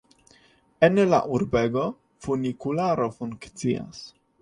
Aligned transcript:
En 0.87 1.01
la 1.11 1.19
urbego 1.37 1.85
funikularo 2.25 3.11
funkcias. 3.23 4.05